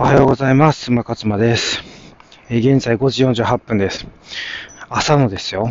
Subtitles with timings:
[0.00, 0.92] おはようございます。
[0.92, 1.82] 馬勝馬です。
[2.48, 4.06] え現在5時48分です。
[4.88, 5.68] 朝のですよ。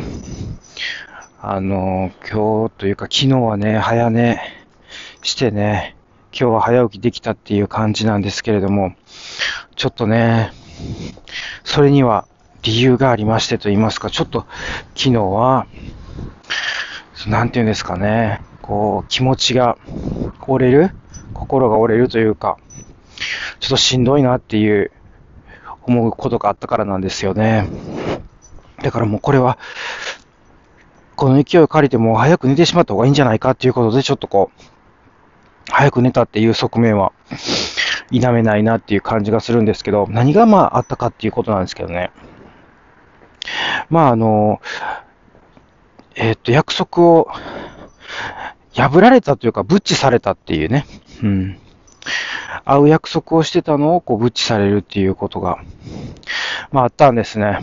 [1.42, 4.42] あの今日というか昨日はね、早寝
[5.24, 5.96] してね、
[6.34, 8.96] 今日は早起きできたっていう感じなんですけれども、
[9.78, 10.52] ちょっとね、
[11.64, 12.28] それには
[12.64, 14.46] 理由がありましてと言いますか、ちょっと
[14.94, 15.68] 昨日は、
[17.28, 19.78] なんていうんですかね、こう、気持ちが
[20.46, 20.92] 折れる
[21.34, 22.58] 心が折れるというか、
[23.60, 24.92] ちょっとしんどいなっていう
[25.84, 27.68] 思うことがあったからなんですよね。
[28.82, 29.58] だからもうこれは、
[31.16, 34.62] この勢いを借りても早く寝てしまった方がいいんじゃないかっていうことで、ちょっとこう、
[35.72, 37.12] 早く寝たっていう側面は
[38.12, 42.12] 否めないなっていう感じがするんですけど、何がまああったかっていうことなんですけどね。
[43.90, 44.62] まああの、
[46.16, 47.30] えーっと、約束を
[48.74, 50.86] 破られたというか、ブッチされたっていうね。
[51.24, 51.60] うん。
[52.66, 55.60] 会う約束をしてたのをこうブッチされるっていうことが、
[56.72, 57.60] まああったんですね。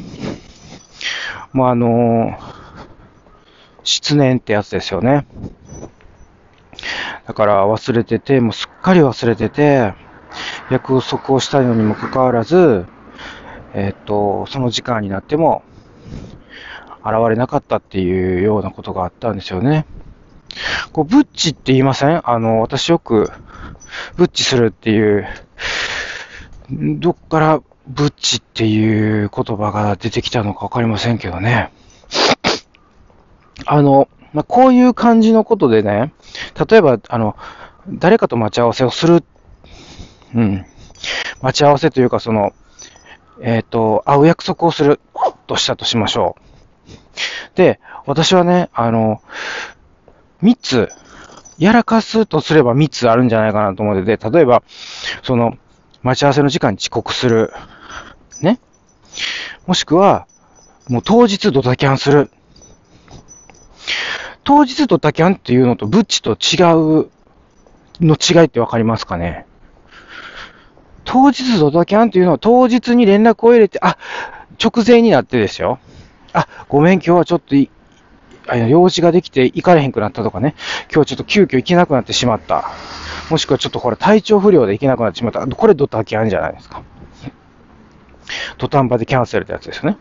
[1.53, 2.39] まああの
[3.83, 5.27] 失念ってやつですよね。
[7.27, 9.95] だから忘れてて、もうすっかり忘れてて、
[10.71, 12.87] 約束をしたのにもかかわらず、
[13.75, 15.63] えっと、その時間になっても、
[17.05, 19.87] 現れなかったっていうようなことがあったんですよね。
[20.93, 22.29] こう、ブッチって言いません？
[22.29, 23.31] あの、私よく、
[24.17, 25.27] ブッチするっていう、
[26.71, 31.71] どっからブッチっていう言葉が出てきたのかわかりませんけどね。
[33.67, 36.13] あの、まあ、こういう感じのことでね、
[36.69, 37.37] 例えば、あの、
[37.89, 39.25] 誰かと待ち合わせをする、
[40.35, 40.67] うん。
[41.41, 42.53] 待ち合わせというか、その、
[43.41, 45.01] えっ、と、会う約束をする
[45.47, 47.57] としたとしましょう。
[47.57, 49.23] で、私はね、あの、
[50.41, 50.89] 三つ、
[51.59, 54.63] やらかすとすれば三つあるんじゃないかなと思ってて、例えば、
[55.23, 55.57] その、
[56.03, 57.53] 待ち合わせの時間に遅刻する。
[58.41, 58.61] ね。
[59.67, 60.27] もしくは、
[60.89, 62.31] もう当日ドタキャンする。
[64.43, 66.61] 当日ドタキャンっていうのとブッチと違
[67.05, 67.11] う
[68.01, 69.47] の違いってわかりますかね
[71.05, 73.97] 当日ドタキャンっていうのは当日に連絡を入れて、あ、
[74.63, 75.79] 直前になってですよ。
[76.33, 77.55] あ、ごめん、今日はちょっと
[78.47, 80.55] あの用事ができて行かれへんくなったとかね。
[80.93, 82.71] 今日ちょっと急遽行けなくなってしまった。
[83.31, 85.47] もしくはちょっとこれ体調不良で行けなくなってしまった。
[85.47, 86.83] これドタキャンじゃないですか。
[88.59, 89.97] 土壇場でキャンセルってやつですよね。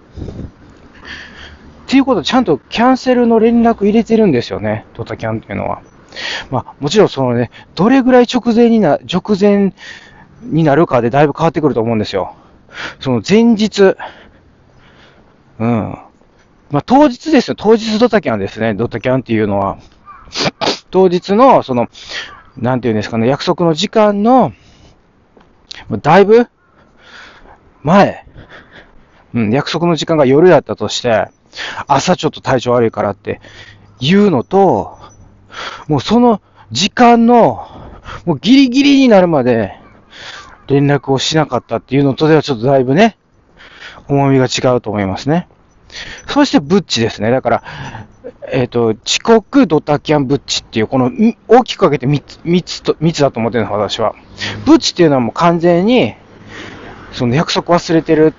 [1.85, 4.85] っていうことはちゃんとキャンセルの連絡入れてるんですよね。
[4.93, 5.81] ドタキャンっていうのは。
[6.51, 9.73] まあ、もちろんそのね、どれぐらい直前にな、直前
[10.43, 12.35] になるかでだいぶ変わってくると思うんですよ。
[12.99, 13.95] その前日、
[15.59, 15.97] うん。
[16.73, 17.55] まあ、当日ですよ。
[17.55, 18.73] 当日ドタキャンですね。
[18.73, 19.77] ドタキャンっていうのは。
[20.89, 21.87] 当日の、その、
[22.57, 24.53] なんていうんですかね、約束の時間の、
[26.01, 26.47] だいぶ
[27.83, 28.25] 前、
[29.35, 31.29] うん、約束の時間が夜だったとして、
[31.85, 33.39] 朝ちょっと体調悪いからって
[33.99, 34.97] 言うのと、
[35.87, 36.41] もうその
[36.71, 37.67] 時間の、
[38.25, 39.79] もうギリギリになるまで
[40.65, 43.15] 連絡をしなかったっていうのとではちょっとだいぶね、
[44.07, 45.47] 重みが違うと思いますね。
[46.27, 47.31] そしてブッチですね。
[47.31, 47.63] だから、
[48.51, 51.11] えっ、と、遅刻、ドタキャン、ブッチっていう、この、
[51.47, 54.15] 大きく分けて3つ、三つと、三つだと思ってるの、私は。
[54.65, 56.15] ブッチっていうのはもう完全に、
[57.11, 58.33] その約束忘れてる。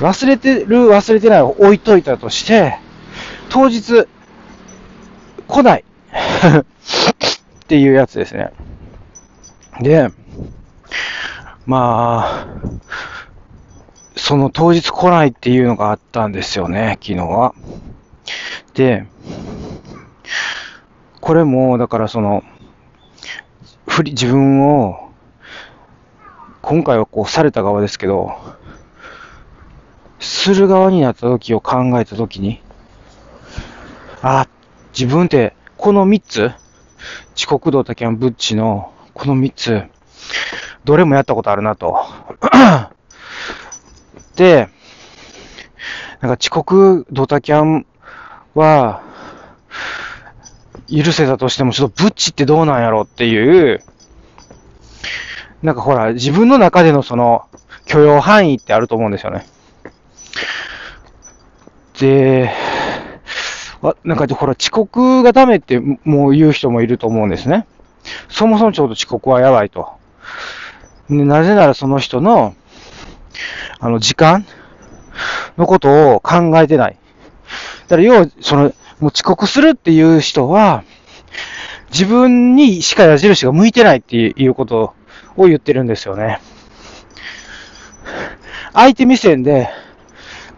[0.00, 2.78] 忘れてる、忘れてないを置いといたとして、
[3.48, 4.06] 当日、
[5.46, 5.84] 来ない。
[7.64, 8.52] っていうやつですね。
[9.80, 10.10] で、
[11.64, 12.46] まあ、
[14.32, 17.52] その当日来ないっていうのがあったんですよね、昨日は。
[18.72, 19.04] で、
[21.20, 22.42] これも、だからその、
[23.86, 25.10] ふり、自分を、
[26.62, 28.34] 今回はこうされた側ですけど、
[30.18, 32.62] する側になった時を考えた時に、
[34.22, 34.48] あ、
[34.98, 36.50] 自分ってこの3つ、
[37.36, 39.82] 遅刻ドタキャンブッチのこの3つ、
[40.84, 41.98] どれもやったことあるなと。
[44.36, 44.68] で、
[46.20, 47.86] なんか遅刻ドタキャン
[48.54, 49.02] は、
[50.88, 53.82] 許せたとしても、ちょっとブッチってどうなんやろっていう、
[55.62, 57.46] なんかほら、自分の中でのその
[57.86, 59.46] 許容範囲ってあると思うんですよね。
[61.98, 62.50] で、
[63.80, 67.66] わなんかほら、遅刻がダメってもう言う人もいると思うんですね。
[68.28, 69.88] そもそもちょうど遅刻はやばいと。
[71.08, 72.54] でなぜならその人の、
[73.80, 74.46] あの、時間
[75.56, 76.96] のことを考えてない。
[77.88, 78.62] だから要は、その、
[79.00, 80.84] もう遅刻するっていう人は、
[81.92, 84.94] 自分にしか矢印が向いてないっていうこと
[85.36, 86.40] を言ってるんですよね。
[88.72, 89.68] 相手目線で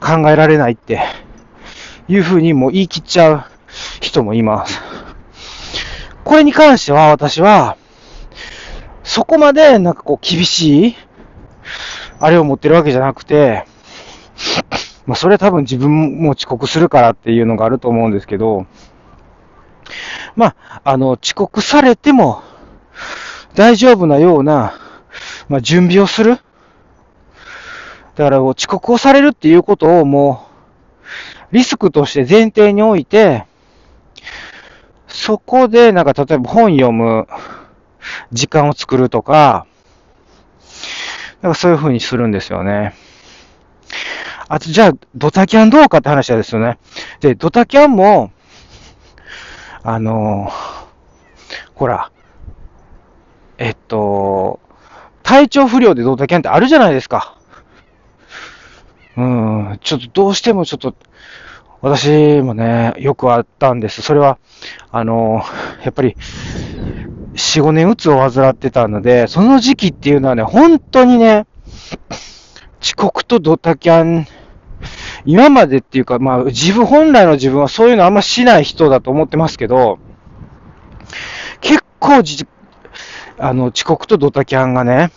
[0.01, 1.03] 考えられないって
[2.09, 3.45] いうふうにもう言い切っちゃう
[4.01, 4.81] 人もいます。
[6.23, 7.77] これに関しては私は、
[9.03, 10.97] そこまでなんかこう厳しい、
[12.21, 13.67] あれを持ってるわけじゃなくて、
[15.07, 18.67] まあそれは多分自分も遅刻するからっていうのがあると思うんですけど、
[20.35, 22.43] まあ、あの、遅刻されても
[23.55, 24.75] 大丈夫なような、
[25.49, 26.39] まあ準備をする。
[28.15, 30.47] だから遅刻をされるっていうことをも
[31.51, 33.45] う、リスクとして前提において、
[35.07, 37.29] そこでなんか例えば本読む
[38.33, 39.67] 時間を作るとか、
[41.45, 42.95] なんかそういう風にするんですよね。
[44.49, 46.79] あと、じゃあ、ドタキャンどうかって話はですよね。
[47.21, 48.33] で、ドタキャンも、
[49.83, 50.51] あの
[51.75, 52.11] ほら、
[53.59, 54.59] えっと、
[55.23, 57.37] 体調不良でドタキャンってあるじゃないですか。
[59.19, 60.95] うん、ちょっとどうしてもちょっと、
[61.83, 64.01] 私もね、よくあったんです。
[64.01, 64.39] それは、
[64.91, 65.43] あの、
[65.83, 66.17] やっぱり、
[67.35, 71.47] 4、5年うつを患ってたので、その時期っていうのはね、本当にね、
[72.81, 74.27] 遅刻とドタキャン、
[75.25, 79.99] 今までっていうか、まあ、自分、本来の自分はそういうのあんましない人だと思ってますけど、
[81.61, 82.47] 結構じ、
[83.39, 85.11] あの、遅刻とドタキャンがね、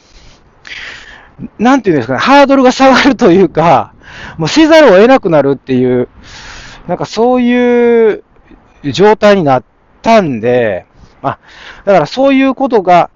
[1.59, 3.93] なんていうんですかね、ハードルが下がるというか、
[4.37, 6.07] もうせざるを得なくなるっていう、
[6.87, 8.23] なんかそういう
[8.83, 9.63] 状態になっ
[10.01, 10.86] たんで、
[11.21, 11.39] あ、
[11.85, 13.09] だからそういうことが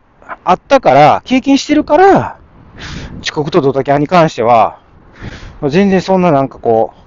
[0.44, 2.38] あったから、経験してるから、
[3.21, 4.80] 遅刻とドタキャンに関しては、
[5.69, 7.01] 全然そんななんかこう、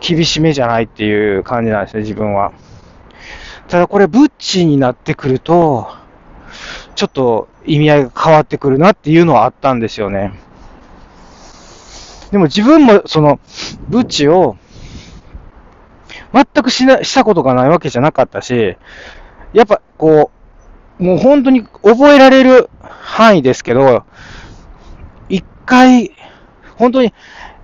[0.00, 2.52] 厳しめじゃないっていう感じなんですね、自分は。
[3.68, 5.88] ただこれ、ブッチになってくると、
[6.94, 10.32] ちょっと意味合いが変わってくるなっていうのはあったんですよね。
[12.30, 13.40] でも自分もその、
[13.88, 14.56] ブッチを、
[16.32, 18.76] 全くしな、したことがないわけじゃなかったし、
[19.52, 20.30] やっぱこ
[20.98, 24.04] う、もう本当に覚えられる範囲ですけど、
[25.28, 26.12] 一回、
[26.76, 27.12] 本当に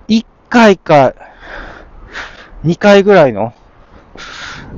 [0.07, 1.13] 一回か
[2.63, 3.53] 二回ぐらいの、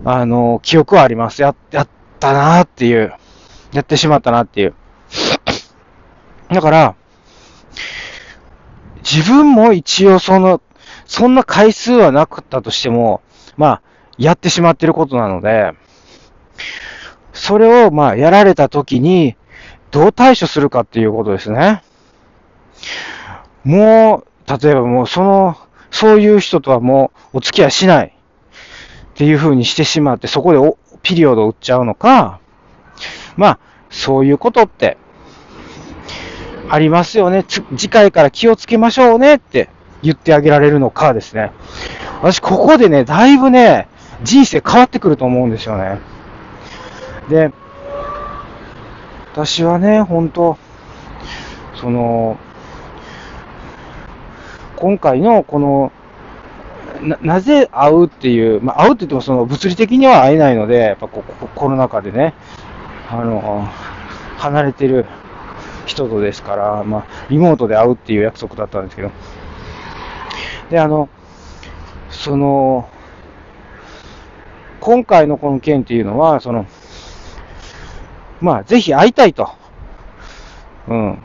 [0.06, 1.42] あの、記憶はあります。
[1.42, 1.90] や、やっ
[2.20, 3.14] たなーっていう。
[3.72, 4.74] やってしまったなっていう。
[6.50, 6.96] だから、
[8.98, 10.62] 自分も一応その、
[11.06, 13.22] そんな回数はなかったとしても、
[13.58, 13.82] まあ、
[14.18, 15.74] やってしまってることなので、
[17.40, 19.38] それを、まあ、やられた時に、
[19.92, 21.82] どう対処するかっていうことですね。
[23.64, 25.56] もう、例えばもう、その、
[25.90, 28.08] そういう人とはもう、お付き合いしない。
[28.08, 32.40] っていう風にしてしまって、そこでピリオドを打っちゃうのか、
[33.38, 33.60] まあ、
[33.90, 34.98] そういうことって、
[36.70, 37.46] ありますよね。
[37.48, 39.70] 次回から気をつけましょうねって
[40.04, 41.52] 言ってあげられるのかですね。
[42.22, 43.88] 私、ここでね、だいぶね、
[44.24, 46.00] 人生変わってくると思うんですよね。
[47.30, 47.52] で、
[49.32, 50.58] 私はね、本当
[51.80, 52.38] その、
[54.76, 55.92] 今回のこの、
[57.02, 62.34] な、なぜ会うっていう、まあ、会うって言ってもその物理的には会えないので、やっぱこコロナ禍でね、
[63.10, 63.68] あの、
[64.38, 65.06] 離れてる
[65.86, 69.12] 人とですから、まあ、リモートで会うっていう約束だったんですけど。
[70.70, 71.10] で、あの、
[72.10, 72.90] その、
[74.82, 76.66] 今回のこの件っていうのは、その、
[78.42, 79.50] まあ、ぜひ会いたいと。
[80.88, 81.24] うん。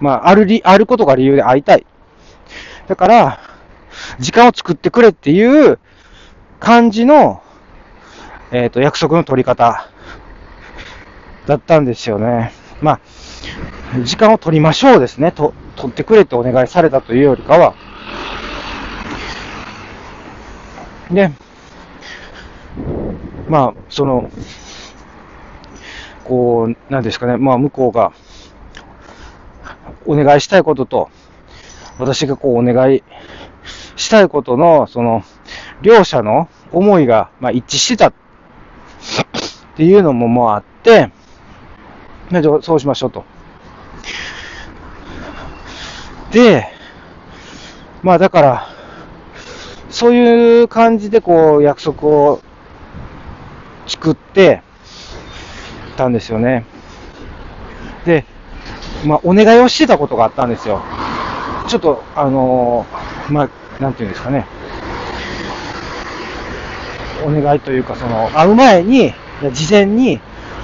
[0.00, 1.86] まあ、あるり、あることが理由で会いたい。
[2.86, 3.40] だから、
[4.18, 5.78] 時間を作ってくれっていう
[6.60, 7.42] 感じの、
[8.52, 9.88] えっ、ー、と、約束の取り方
[11.46, 12.52] だったんですよね。
[12.80, 13.00] まあ、
[14.02, 15.32] 時間を取りましょうですね。
[15.32, 17.74] と、取ってくれってお願いされたというよりかは。
[21.10, 21.30] で、
[23.48, 24.30] まあ、その、
[26.26, 28.12] こう、なんですかね、まあ、向こうが、
[30.06, 31.10] お願いしたいことと、
[31.98, 33.02] 私がこう、お願い
[33.96, 35.22] したいことの、その、
[35.82, 38.14] 両者の思いが、まあ、一致してたっ
[39.76, 41.10] ていうのももうあって、
[42.62, 43.24] そうしましょうと。
[46.32, 46.66] で、
[48.02, 48.68] まあだから、
[49.90, 52.42] そういう感じでこう約束を
[53.86, 54.62] 作って
[55.96, 56.64] たんですよね。
[58.04, 58.24] で、
[59.04, 60.82] まあお願いをしてたことがあったんですよ。
[61.68, 64.46] ちょっと、あのー、まあ、なんていうんですかね。
[67.24, 69.12] お願いというか、その、会う前に、
[69.52, 70.20] 事前に、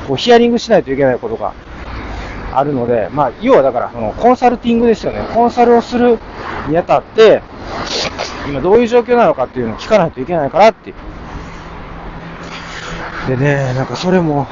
[0.07, 1.55] こうヒアリングしないといけないことが
[2.53, 5.27] あるので、まあ、要はだから、その、コンサルティングですよね。
[5.35, 6.19] コンサルをする
[6.69, 7.43] にあたって、
[8.49, 10.97] 今どういう状況なのかっていうのを聞かないといけないからっていう。
[13.29, 14.47] でね、なんかそれも、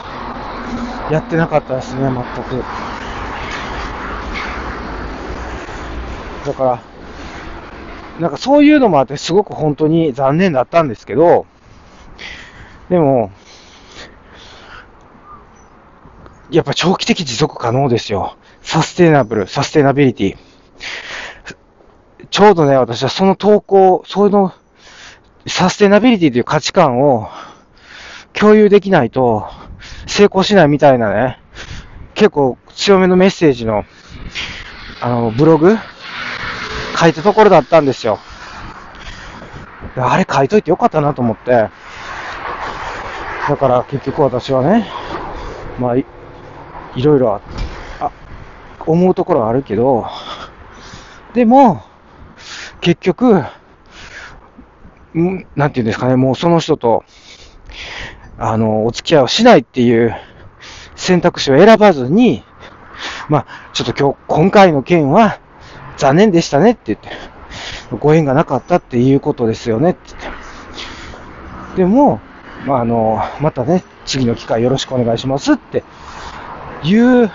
[1.11, 2.65] やってなかったですね、全く。
[6.47, 6.81] だから、
[8.21, 11.47] なんかそういうのもあってすごく本当に残念だったんですけど、
[12.89, 13.31] でも、
[16.51, 18.37] やっぱ長期的持続可能ですよ。
[18.63, 20.37] サステナブル、サステナビリティ。
[22.31, 24.53] ちょうどね、私はその投稿、そういうの、
[25.47, 27.29] サステナビリティという価値観を
[28.33, 29.49] 共有できないと
[30.07, 31.41] 成功しないみたいなね、
[32.15, 33.85] 結構強めのメッセージの、
[35.01, 35.77] あの、ブログ？
[36.99, 38.19] 書いたところだったんですよ。
[39.97, 41.51] あれ書いといてよかったなと思って。
[43.49, 44.87] だから結局私はね、
[45.79, 46.05] まあ、い
[46.95, 47.41] いろいろ
[48.01, 48.11] あ、
[48.87, 50.07] 思うところはあるけど、
[51.33, 51.83] でも、
[52.81, 53.45] 結局、
[55.15, 57.05] んなんていうんですかね、もうその人と、
[58.43, 60.17] あの、お付き合いをしないっていう
[60.97, 62.43] 選択肢を選ばずに、
[63.29, 65.39] まあ、ちょっと今日、今回の件は
[65.99, 67.11] 残念でしたねって言って、
[67.99, 71.77] ご縁がなかったっていうことですよねって言って。
[71.77, 72.21] でも、
[72.65, 75.85] まあ、あの、またね、次の機会よろしくお願いしますって
[76.83, 77.31] いう、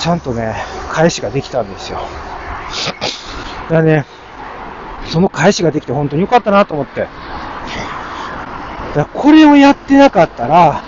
[0.00, 0.56] ちゃんとね、
[0.90, 2.00] 返しができたんですよ。
[2.00, 4.04] だからね、
[5.06, 7.06] その返しができて本当に良かったなと思って。
[8.98, 10.82] だこれをやってなかったら、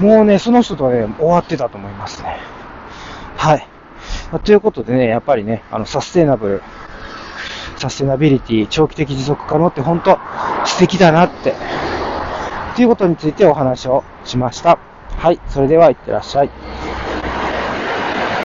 [0.00, 2.38] もうね、その人とはね、終わってたと思いますね。
[3.36, 3.68] はい。
[4.32, 6.62] ま、ということでね、やっぱりね、あの、サステナブル、
[7.78, 10.18] サステナビリティ、長期的持続可能って本当
[10.64, 11.54] 素敵だなって、
[12.74, 14.78] ということについてお話をしました。
[15.16, 15.40] はい。
[15.48, 16.50] それでは、いってらっしゃい。